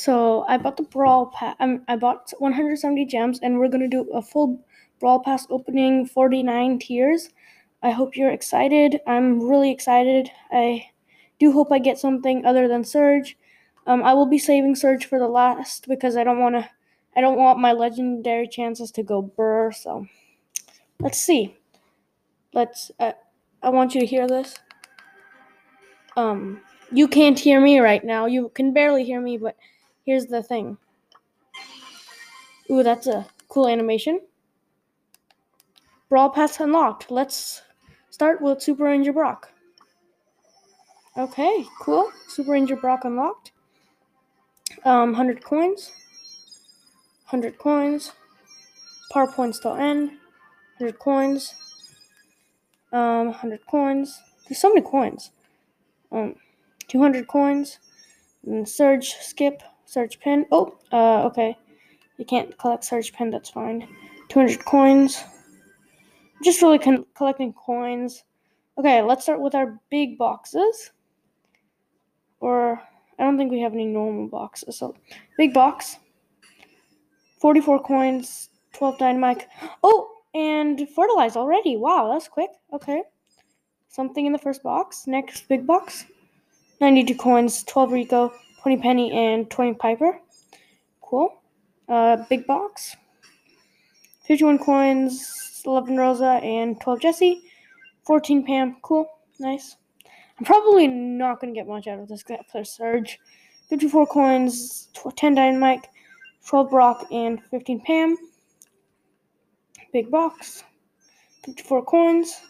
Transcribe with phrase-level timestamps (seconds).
[0.00, 1.56] So I bought the Brawl Pass.
[1.60, 4.64] Um, I bought 170 gems, and we're gonna do a full
[4.98, 7.28] Brawl Pass opening, 49 tiers.
[7.82, 9.00] I hope you're excited.
[9.06, 10.30] I'm really excited.
[10.50, 10.86] I
[11.38, 13.36] do hope I get something other than Surge.
[13.86, 16.70] Um, I will be saving Surge for the last because I don't want to.
[17.14, 19.70] I don't want my legendary chances to go burr.
[19.70, 20.06] So
[20.98, 21.58] let's see.
[22.54, 22.90] Let's.
[22.98, 23.12] Uh,
[23.62, 24.54] I want you to hear this.
[26.16, 28.24] Um, you can't hear me right now.
[28.24, 29.56] You can barely hear me, but
[30.04, 30.78] here's the thing.
[32.70, 34.20] Ooh, that's a cool animation.
[36.08, 37.10] Brawl Pass unlocked.
[37.10, 37.62] Let's
[38.10, 39.52] start with Super Ranger Brock.
[41.16, 42.10] Okay, cool.
[42.28, 43.52] Super Ranger Brock unlocked.
[44.84, 45.92] Um, 100 coins.
[47.30, 48.12] 100 coins.
[49.12, 50.10] Power points till end.
[50.78, 51.54] 100 coins.
[52.92, 54.20] Um, 100 coins.
[54.48, 55.30] There's so many coins.
[56.10, 56.36] Um,
[56.88, 57.78] 200 coins.
[58.46, 59.62] And Surge skip.
[59.90, 60.46] Surge pin.
[60.52, 61.58] Oh, uh, okay.
[62.16, 63.88] You can't collect Surge pin, that's fine.
[64.28, 65.24] 200 coins.
[66.44, 68.22] Just really con- collecting coins.
[68.78, 70.92] Okay, let's start with our big boxes.
[72.38, 72.80] Or,
[73.18, 74.78] I don't think we have any normal boxes.
[74.78, 74.94] So,
[75.36, 75.96] big box.
[77.40, 79.46] 44 coins, 12 Dynamike.
[79.82, 81.76] Oh, and fertilize already.
[81.76, 82.50] Wow, that's quick.
[82.72, 83.02] Okay.
[83.88, 85.08] Something in the first box.
[85.08, 86.04] Next big box.
[86.80, 90.18] 92 coins, 12 Rico, 20 Penny, and 20 Piper.
[91.00, 91.42] Cool.
[91.88, 92.96] Uh, big box.
[94.26, 97.42] 51 coins, 11 Rosa, and 12 Jesse.
[98.06, 98.76] 14 Pam.
[98.82, 99.06] Cool.
[99.38, 99.76] Nice.
[100.38, 103.18] I'm probably not going to get much out of this for Surge.
[103.68, 105.84] 54 coins, 10 Dynamike,
[106.46, 108.16] 12 Brock, and 15 Pam.
[109.92, 110.64] Big box.
[111.44, 112.40] 54 coins,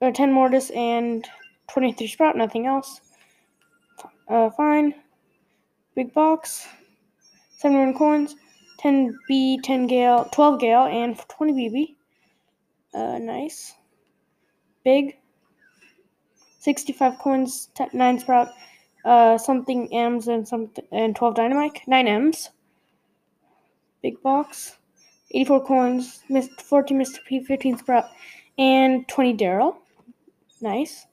[0.00, 1.28] 10 Mortis, and
[1.70, 2.36] 23 Sprout.
[2.36, 3.00] Nothing else.
[4.28, 4.94] Uh, fine.
[5.94, 6.66] Big box.
[7.58, 8.36] 71 coins.
[8.78, 11.94] 10 B, 10 Gale, 12 Gale, and 20 BB.
[12.92, 13.74] Uh, nice.
[14.84, 15.16] Big.
[16.58, 18.48] 65 coins, 9 Sprout,
[19.04, 21.86] uh, something Emz, and something and 12 Dynamike.
[21.86, 22.50] 9 Emz.
[24.02, 24.76] Big box.
[25.30, 26.20] 84 coins,
[26.62, 27.24] 14 Mr.
[27.26, 28.04] P, 15 Sprout,
[28.56, 29.76] and 20 Daryl.
[30.60, 31.06] Nice.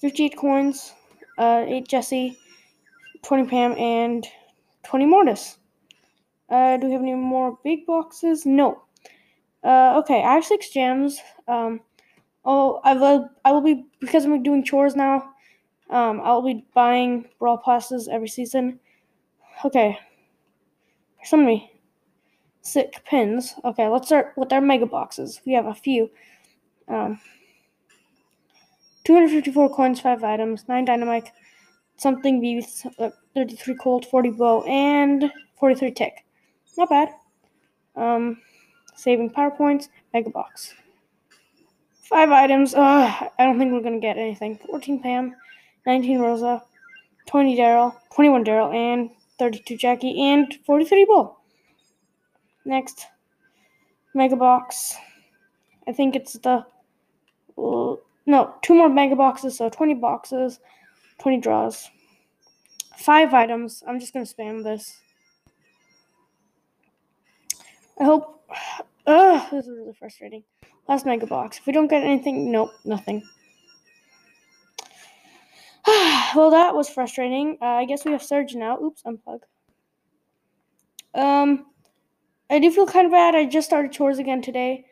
[0.00, 0.94] 58 coins,
[1.38, 2.38] uh, 8 Jesse,
[3.22, 4.26] 20 Pam, and
[4.84, 5.58] 20 Mortis.
[6.48, 8.44] Uh, do we have any more big boxes?
[8.44, 8.82] No.
[9.64, 11.18] Uh, okay, I have six gems.
[11.48, 11.80] Um,
[12.44, 13.30] oh, I will.
[13.44, 15.32] I will be because I'm doing chores now.
[15.88, 18.80] Um, I'll be buying brawl passes every season.
[19.64, 19.98] Okay.
[21.24, 21.70] So many
[22.62, 23.54] sick pins.
[23.64, 25.40] Okay, let's start with our mega boxes.
[25.46, 26.10] We have a few.
[26.88, 27.20] Um,
[29.04, 31.28] 254 coins, 5 items, 9 Dynamike,
[31.96, 32.64] something B,
[32.98, 36.24] uh, 33 colt, 40 Bo, and 43 tick.
[36.76, 37.08] Not bad.
[37.96, 38.38] Um,
[38.94, 40.74] saving PowerPoints, mega box.
[42.02, 42.74] Five items.
[42.74, 44.58] Uh, I don't think we're gonna get anything.
[44.66, 45.34] 14 Pam,
[45.86, 46.62] 19 Rosa,
[47.26, 51.38] 20 Daryl, 21 Daryl, and 32 Jacky, and 43 Bull.
[52.64, 53.06] Next,
[54.14, 54.96] mega box.
[55.88, 56.64] I think it's the
[57.58, 57.94] uh,
[58.26, 60.60] no two more mega boxes, so 20 boxes,
[61.20, 61.90] 20 draws,
[62.96, 63.82] five items.
[63.86, 64.98] I'm just gonna spam this.
[68.00, 68.44] I hope.
[69.06, 70.44] Ugh, this is really frustrating.
[70.88, 71.58] Last mega box.
[71.58, 73.22] If we don't get anything, nope, nothing.
[76.36, 77.58] well, that was frustrating.
[77.60, 78.78] Uh, I guess we have Surge now.
[78.80, 79.40] Oops, unplug.
[81.14, 81.66] Um,
[82.48, 83.34] I do feel kind of bad.
[83.34, 84.86] I just started chores again today.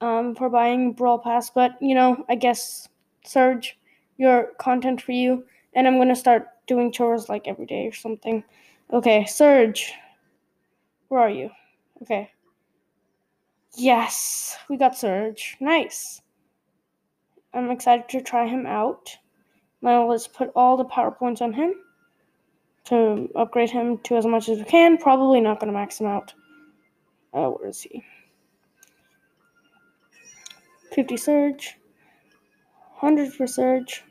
[0.00, 2.88] Um, for buying Brawl Pass, but you know, I guess
[3.24, 3.76] Surge,
[4.16, 5.44] your content for you,
[5.74, 8.44] and I'm gonna start doing chores like every day or something.
[8.92, 9.92] Okay, Surge,
[11.08, 11.50] where are you?
[12.02, 12.30] Okay.
[13.76, 15.56] Yes, we got Surge.
[15.60, 16.22] Nice.
[17.54, 19.16] I'm excited to try him out.
[19.82, 21.74] Now let's put all the PowerPoints on him
[22.84, 24.98] to upgrade him to as much as we can.
[24.98, 26.32] Probably not going to max him out.
[27.32, 28.02] Uh, where is he?
[30.92, 31.78] 50 Surge.
[33.00, 34.02] 100 for Surge.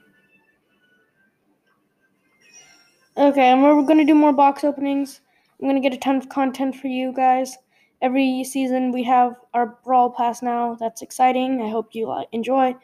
[3.18, 5.22] Okay, and we're going to do more box openings.
[5.60, 7.58] I'm going to get a ton of content for you guys
[8.02, 10.76] every season we have our brawl pass now.
[10.80, 11.62] That's exciting.
[11.62, 12.76] I hope you enjoy.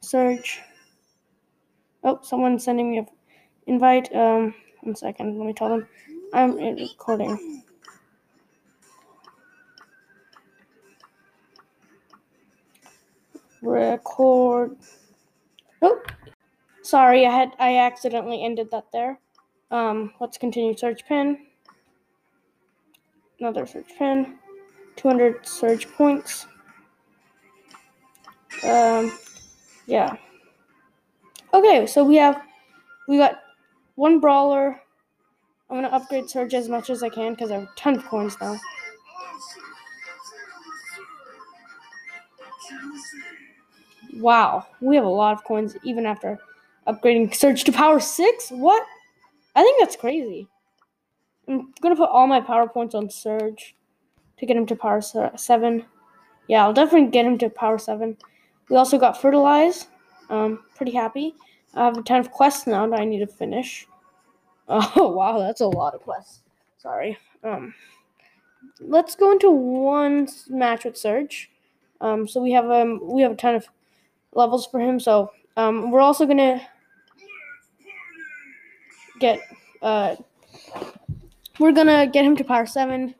[0.00, 0.60] Surge.
[2.02, 3.06] Oh, someone's sending me an
[3.66, 4.14] invite.
[4.14, 5.38] Um, one second.
[5.38, 5.88] Let me tell them
[6.32, 7.63] I'm recording.
[13.64, 14.76] Record.
[15.80, 16.00] Oh,
[16.82, 17.26] sorry.
[17.26, 19.18] I had I accidentally ended that there.
[19.70, 21.46] Um, let's continue Surge Pin.
[23.40, 24.38] Another Surge Pin.
[24.96, 26.46] 200 Surge Points.
[28.64, 29.18] Um,
[29.86, 30.16] yeah.
[31.52, 32.42] Okay, so we have
[33.08, 33.40] we got
[33.94, 34.80] one brawler.
[35.70, 38.04] I'm gonna upgrade Surge as much as I can because I have a ton of
[38.04, 38.58] coins now.
[44.14, 46.38] Wow, we have a lot of coins even after
[46.86, 48.50] upgrading Surge to power 6?
[48.50, 48.84] What?
[49.54, 50.48] I think that's crazy.
[51.48, 53.74] I'm gonna put all my power points on Surge
[54.38, 55.84] to get him to power 7.
[56.48, 58.16] Yeah, I'll definitely get him to power 7.
[58.68, 59.88] We also got Fertilize.
[60.30, 61.34] Um, pretty happy.
[61.74, 63.86] I have a ton of quests now that I need to finish.
[64.66, 66.40] Oh, wow, that's a lot of quests.
[66.78, 67.18] Sorry.
[67.42, 67.74] Um,
[68.80, 71.50] let's go into one match with Surge.
[72.00, 73.68] Um, so we have um we have a ton of
[74.34, 74.98] levels for him.
[75.00, 76.60] So um, we're also gonna
[79.20, 79.40] get
[79.82, 80.16] uh,
[81.58, 83.14] we're gonna get him to power seven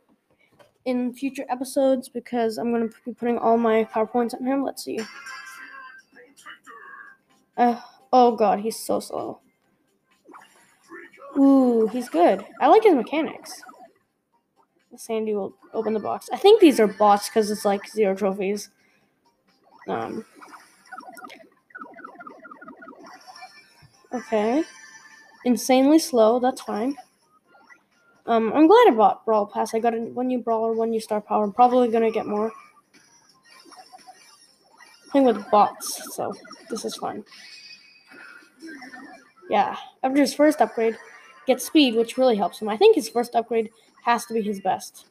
[0.84, 4.64] in future episodes because I'm gonna be putting all my powerpoints on him.
[4.64, 5.00] Let's see.
[7.56, 7.80] Uh,
[8.12, 9.40] oh god, he's so slow.
[11.36, 12.44] Ooh, he's good.
[12.60, 13.62] I like his mechanics.
[14.96, 16.28] Sandy will open the box.
[16.32, 18.70] I think these are bots because it's like zero trophies.
[19.88, 20.24] Um.
[24.14, 24.62] Okay.
[25.44, 26.38] Insanely slow.
[26.38, 26.96] That's fine.
[28.26, 29.74] Um, I'm glad I bought Brawl Pass.
[29.74, 31.44] I got a one new brawler, one new star power.
[31.44, 32.52] I'm probably gonna get more.
[35.10, 36.32] Playing with bots, so
[36.70, 37.24] this is fun.
[39.50, 40.96] Yeah, after his first upgrade,
[41.46, 42.68] gets speed, which really helps him.
[42.68, 43.70] I think his first upgrade
[44.04, 45.06] has to be his best.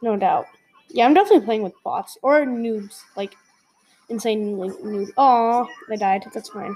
[0.00, 0.46] No doubt.
[0.88, 3.34] Yeah, I'm definitely playing with bots or noobs, like
[4.08, 5.10] insanely noob.
[5.18, 6.24] Oh, I died.
[6.32, 6.74] That's fine.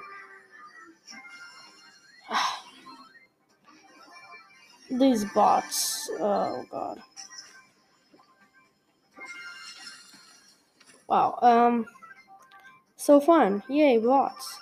[4.90, 6.10] These bots.
[6.18, 7.00] Oh god.
[11.08, 11.38] Wow.
[11.42, 11.86] Um.
[12.96, 13.62] So fun.
[13.68, 14.58] Yay, bots.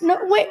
[0.00, 0.48] No, wait.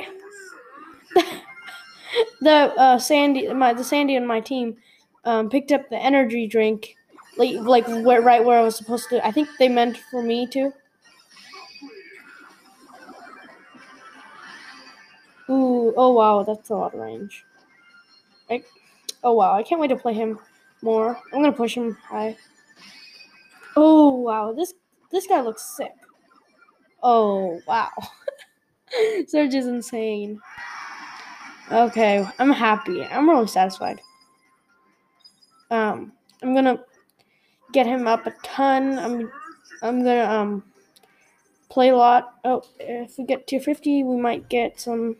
[2.41, 4.77] the uh, Sandy, my the Sandy and my team,
[5.25, 6.95] um, picked up the energy drink,
[7.37, 9.25] like like where, right where I was supposed to.
[9.25, 10.73] I think they meant for me to.
[15.49, 17.45] Ooh, oh wow, that's a lot of range.
[18.49, 18.65] Like,
[19.23, 20.39] Oh wow, I can't wait to play him
[20.81, 21.17] more.
[21.33, 22.37] I'm gonna push him high.
[23.75, 24.73] Oh wow, this
[25.11, 25.93] this guy looks sick.
[27.01, 27.89] Oh wow.
[29.27, 30.39] Surge is insane.
[31.71, 33.03] Okay, I'm happy.
[33.03, 34.01] I'm really satisfied.
[35.69, 36.79] Um, I'm gonna
[37.73, 38.97] get him up a ton.
[38.97, 39.31] I'm
[39.81, 40.63] I'm gonna um
[41.69, 42.35] play a lot.
[42.45, 45.17] Oh, if we get to 50, we might get some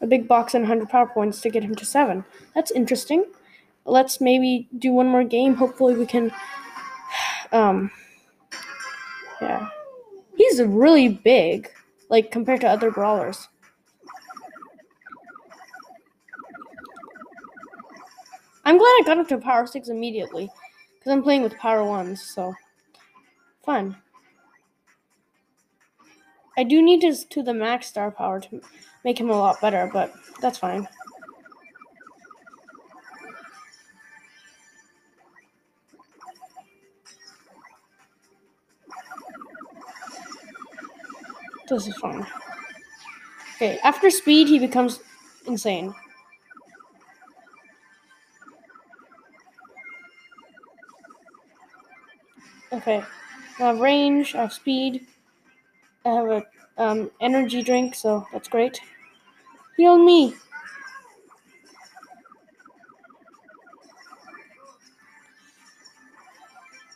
[0.00, 2.24] a big box and 100 power points to get him to 7.
[2.54, 3.24] That's interesting.
[3.84, 5.54] Let's maybe do one more game.
[5.54, 6.32] Hopefully we can
[7.52, 7.90] um
[9.40, 9.68] yeah.
[10.36, 11.70] He's really big
[12.08, 13.48] like compared to other brawlers.
[18.64, 20.50] I'm glad I got up to power 6 immediately
[21.02, 22.54] cuz I'm playing with power 1s, so
[23.64, 23.96] fun.
[26.58, 28.60] I do need to to the max star power to
[29.06, 30.86] make him a lot better, but that's fine.
[41.68, 42.26] This is fine.
[43.54, 44.98] Okay, after speed, he becomes
[45.46, 45.94] insane.
[52.72, 53.04] Okay,
[53.60, 55.06] I have range, I have speed.
[56.04, 58.80] I have a um, energy drink, so that's great.
[59.76, 60.34] Heal me.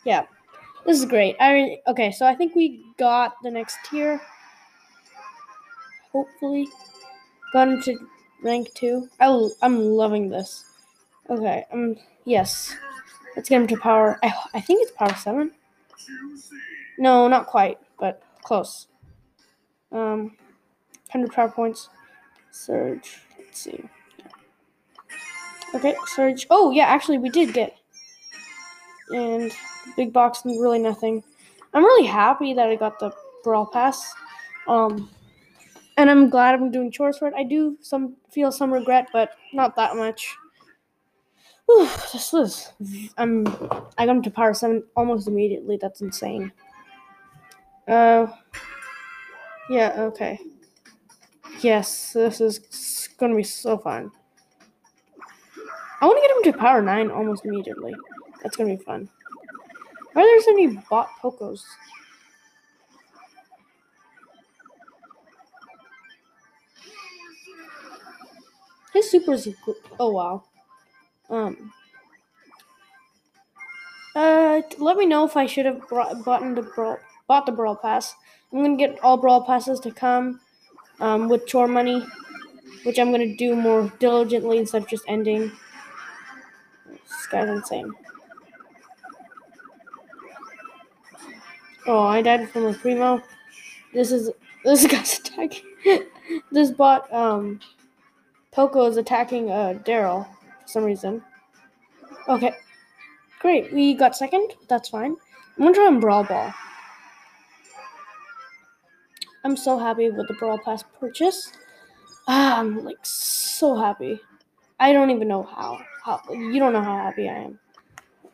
[0.04, 0.24] Yeah,
[0.86, 1.36] this is great.
[1.38, 4.20] I okay, so I think we got the next tier.
[6.12, 6.68] Hopefully,
[7.52, 7.98] got into
[8.42, 9.08] rank two.
[9.20, 10.64] I I'm loving this.
[11.28, 12.74] Okay, um, yes,
[13.36, 14.18] let's get him to power.
[14.22, 15.52] I I think it's power seven.
[16.98, 18.86] No, not quite, but close.
[19.92, 20.36] Um,
[21.12, 21.88] 100 power points.
[22.50, 23.20] Surge.
[23.38, 23.84] Let's see.
[25.74, 26.46] Okay, Surge.
[26.50, 27.76] Oh, yeah, actually, we did get.
[29.10, 29.52] And
[29.96, 31.22] big box, really nothing.
[31.74, 33.12] I'm really happy that I got the
[33.44, 34.12] Brawl Pass.
[34.66, 35.08] Um,
[35.96, 37.34] and I'm glad I'm doing chores for it.
[37.34, 40.36] I do some feel some regret, but not that much.
[41.66, 42.72] Whew, this was.
[43.16, 43.46] I'm.
[43.98, 45.78] I got to power seven almost immediately.
[45.80, 46.52] That's insane.
[47.86, 48.26] Uh.
[49.68, 50.40] Yeah, okay.
[51.58, 54.10] Yes, this is gonna be so fun.
[56.00, 57.94] I want to get him to power 9 almost immediately.
[58.42, 59.08] That's gonna be fun.
[60.14, 61.62] Are there any bot Pokos?
[68.92, 69.48] His super is
[69.98, 70.44] oh wow.
[71.28, 71.72] Um.
[74.16, 77.76] Uh, let me know if I should have brought, bought the brawl, bought the brawl
[77.76, 78.14] pass.
[78.52, 80.40] I'm gonna get all brawl passes to come,
[81.00, 82.06] um, with chore money,
[82.84, 85.50] which I'm gonna do more diligently instead of just ending.
[86.88, 87.92] This guy's insane.
[91.86, 93.22] Oh, I died from a primo.
[93.92, 94.30] This is
[94.64, 95.64] this guy's attacking.
[96.52, 97.60] this bot um
[98.52, 100.26] Poco is attacking uh Daryl
[100.62, 101.22] for some reason.
[102.28, 102.52] Okay.
[103.40, 103.72] Great.
[103.72, 104.52] We got second.
[104.68, 105.16] That's fine.
[105.56, 106.52] I'm gonna try and Brawl Ball.
[109.44, 111.52] I'm so happy with the Brawl Pass purchase.
[112.28, 114.20] Ah, I'm like so happy.
[114.78, 115.80] I don't even know how.
[116.04, 117.58] How you don't know how happy I am.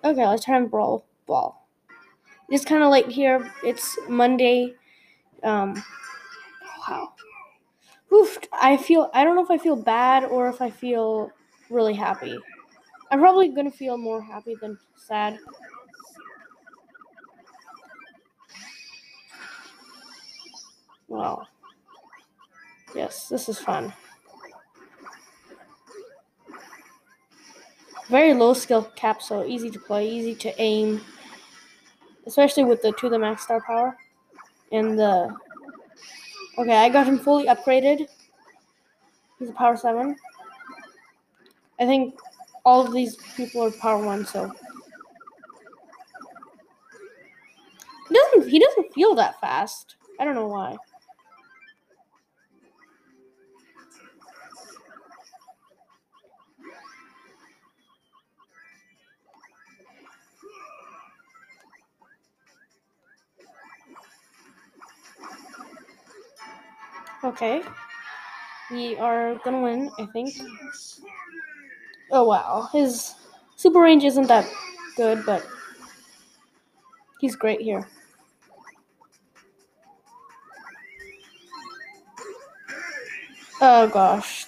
[0.04, 1.66] Okay, let's try and Brawl Ball.
[2.50, 3.50] It's kind of late here.
[3.64, 4.74] It's Monday.
[5.42, 5.82] Um,
[6.88, 7.12] wow.
[8.12, 11.30] Oof, I feel I don't know if I feel bad or if I feel
[11.70, 12.38] really happy.
[13.10, 15.38] I'm probably gonna feel more happy than sad.
[21.08, 21.46] Wow.
[22.94, 23.92] Yes, this is fun.
[28.08, 31.00] Very low skill cap, so easy to play, easy to aim.
[32.26, 33.96] Especially with the to the max star power.
[34.72, 35.36] And the
[36.58, 38.08] Okay, I got him fully upgraded.
[39.38, 40.16] He's a power seven.
[41.78, 42.18] I think
[42.64, 44.50] all of these people are power one, so
[48.08, 49.96] he doesn't he doesn't feel that fast.
[50.18, 50.76] I don't know why.
[67.24, 67.62] Okay.
[68.70, 70.34] We are gonna win, I think.
[72.10, 72.68] Oh wow.
[72.72, 73.14] His
[73.56, 74.46] super range isn't that
[74.96, 75.46] good, but
[77.20, 77.86] he's great here.
[83.60, 84.46] Oh gosh.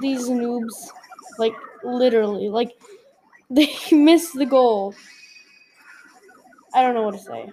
[0.00, 0.90] These noobs,
[1.38, 2.72] like, literally, like,
[3.50, 4.94] they missed the goal.
[6.74, 7.50] I don't know what to say.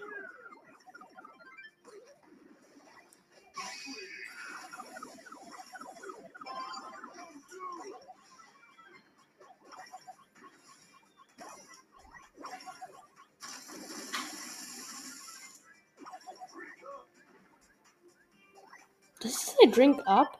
[19.61, 20.39] Say drink up?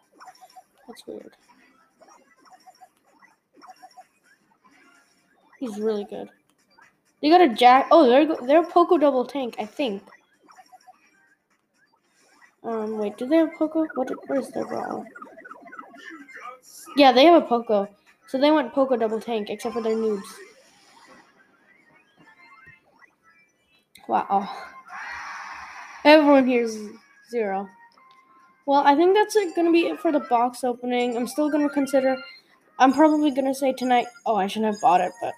[0.87, 1.35] That's weird.
[5.59, 6.29] He's really good.
[7.21, 7.87] They got a jack.
[7.91, 10.01] Oh, they're go- they're Poco double tank, I think.
[12.63, 13.85] Um, wait, do they have Poco?
[13.95, 14.09] What?
[14.27, 15.05] Where's their brawl?
[16.95, 17.87] Yeah, they have a Poco.
[18.27, 20.23] So they went Poco double tank, except for their noobs.
[24.07, 24.49] Wow.
[26.03, 26.77] Everyone here's
[27.29, 27.69] zero.
[28.69, 31.17] Well, I think that's going to be it for the box opening.
[31.17, 32.15] I'm still going to consider.
[32.77, 34.05] I'm probably going to say tonight.
[34.27, 35.33] Oh, I shouldn't have bought it, but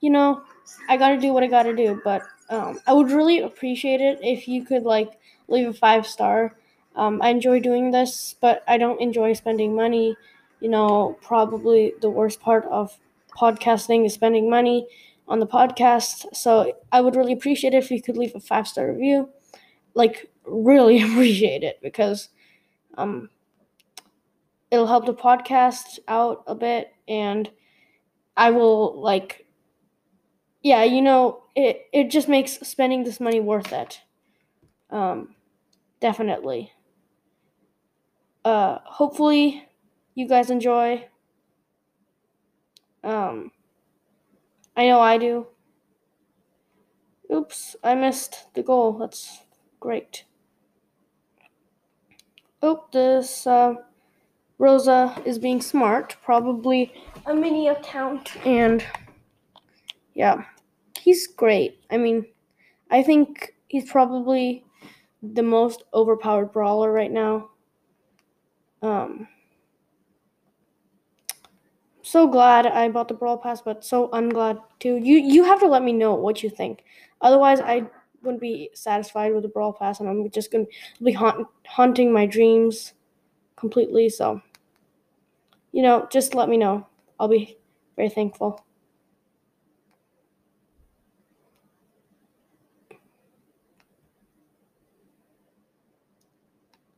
[0.00, 0.40] you know,
[0.88, 2.00] I got to do what I got to do.
[2.02, 5.12] But um, I would really appreciate it if you could like
[5.48, 6.56] leave a five star.
[6.94, 10.16] Um, I enjoy doing this, but I don't enjoy spending money.
[10.60, 12.98] You know, probably the worst part of
[13.36, 14.86] podcasting is spending money
[15.28, 16.34] on the podcast.
[16.34, 19.28] So I would really appreciate it if you could leave a five star review.
[19.96, 22.30] Like really appreciate it because
[22.98, 23.30] um
[24.70, 27.50] it'll help the podcast out a bit and
[28.36, 29.46] I will like
[30.62, 34.00] yeah, you know, it it just makes spending this money worth it.
[34.90, 35.34] Um
[36.00, 36.72] definitely.
[38.44, 39.68] Uh hopefully
[40.14, 41.06] you guys enjoy.
[43.02, 43.50] Um
[44.76, 45.48] I know I do.
[47.32, 48.94] Oops, I missed the goal.
[48.94, 49.44] That's
[49.80, 50.24] great.
[52.62, 53.74] Oh, this uh,
[54.58, 56.16] Rosa is being smart.
[56.22, 56.92] Probably
[57.26, 58.36] a mini account.
[58.46, 58.84] And
[60.14, 60.44] yeah,
[60.98, 61.80] he's great.
[61.90, 62.26] I mean,
[62.90, 64.64] I think he's probably
[65.22, 67.50] the most overpowered brawler right now.
[68.82, 69.28] Um,
[72.02, 74.96] so glad I bought the brawl pass, but so unglad too.
[74.96, 76.84] You you have to let me know what you think.
[77.20, 77.86] Otherwise, I
[78.26, 80.66] wouldn't be satisfied with the brawl pass, and I'm just gonna
[81.02, 82.94] be haunt, haunting my dreams
[83.56, 84.08] completely.
[84.10, 84.42] So,
[85.72, 86.86] you know, just let me know.
[87.20, 87.56] I'll be
[87.96, 88.64] very thankful.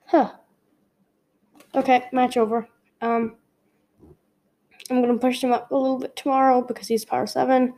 [0.06, 0.32] Huh.
[1.74, 2.68] Okay, match over.
[3.00, 3.36] Um,
[4.90, 7.74] I'm gonna push him up a little bit tomorrow because he's power seven.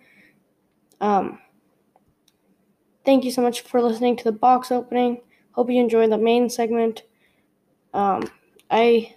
[1.00, 1.38] Um,
[3.04, 5.22] thank you so much for listening to the box opening.
[5.52, 7.02] Hope you enjoyed the main segment.
[7.92, 8.30] Um,
[8.70, 9.16] I,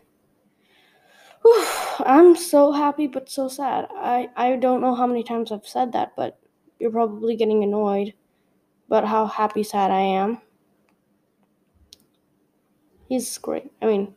[1.41, 1.65] whew,
[1.99, 3.87] I'm so happy but so sad.
[3.91, 6.39] I I don't know how many times I've said that, but
[6.79, 8.13] you're probably getting annoyed
[8.87, 10.41] about how happy sad I am.
[13.07, 13.71] He's great.
[13.81, 14.15] I mean,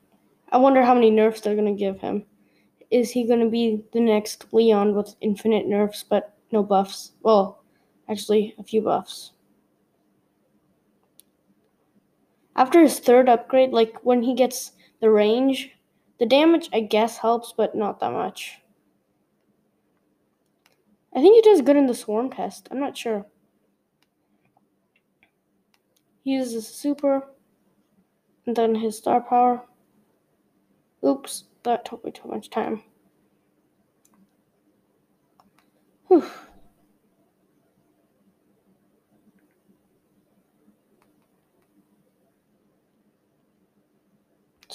[0.51, 2.25] I wonder how many nerfs they're gonna give him.
[2.91, 7.13] Is he gonna be the next Leon with infinite nerfs but no buffs?
[7.23, 7.63] Well,
[8.09, 9.33] actually, a few buffs.
[12.57, 15.71] After his third upgrade, like when he gets the range,
[16.19, 18.63] the damage I guess helps, but not that much.
[21.15, 22.69] I think he does good in the swarm test.
[22.71, 23.27] I'm not sure.
[26.25, 27.29] He uses super
[28.47, 29.63] and then his star power.
[31.05, 32.83] Oops, that took me too much time.
[36.09, 36.25] Whew.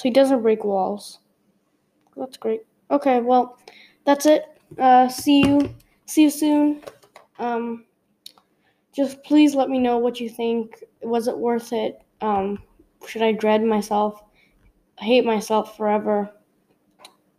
[0.01, 1.20] So he doesn't break walls.
[2.17, 2.62] That's great.
[2.89, 3.60] Okay, well,
[4.03, 4.46] that's it.
[4.79, 5.75] Uh, see you.
[6.08, 6.81] See you soon.
[7.38, 7.86] Um,
[8.96, 10.84] just please let me know what you think.
[11.03, 12.01] Was it worth it?
[12.20, 12.63] Um,
[13.05, 14.24] should I dread myself?
[15.00, 16.31] I hate myself forever.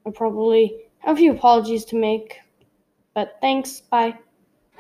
[0.07, 2.39] I probably have a few apologies to make,
[3.13, 3.81] but thanks.
[3.81, 4.19] Bye.